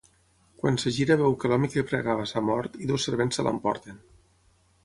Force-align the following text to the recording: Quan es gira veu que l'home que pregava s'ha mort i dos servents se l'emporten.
Quan 0.61 0.79
es 0.91 0.95
gira 0.95 1.17
veu 1.19 1.35
que 1.43 1.51
l'home 1.51 1.69
que 1.75 1.83
pregava 1.91 2.25
s'ha 2.31 2.43
mort 2.49 2.81
i 2.87 2.91
dos 2.93 3.09
servents 3.11 3.41
se 3.41 3.47
l'emporten. 3.49 4.05